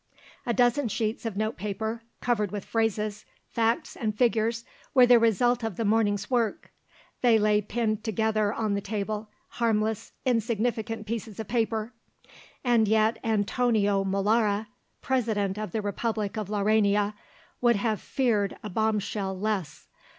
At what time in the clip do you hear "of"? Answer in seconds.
1.27-1.37, 5.63-5.75, 11.39-11.47, 15.59-15.71, 16.35-16.49